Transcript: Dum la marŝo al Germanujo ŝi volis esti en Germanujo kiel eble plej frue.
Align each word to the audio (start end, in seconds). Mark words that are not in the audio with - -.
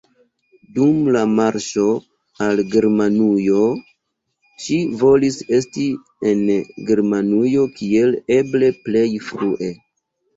Dum 0.75 1.01
la 1.15 1.19
marŝo 1.39 1.83
al 2.45 2.61
Germanujo 2.75 3.59
ŝi 4.67 4.77
volis 5.01 5.37
esti 5.57 5.85
en 6.31 6.41
Germanujo 6.87 7.67
kiel 7.77 8.17
eble 8.39 8.71
plej 8.87 9.05
frue. 9.27 9.71